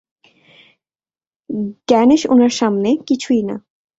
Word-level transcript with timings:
গ্যানেশ 1.87 2.21
উনার 2.29 2.53
সামনে, 2.59 2.89
কিছুই 3.07 3.41
না। 3.43 3.55